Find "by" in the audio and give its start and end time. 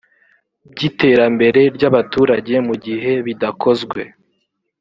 0.71-0.81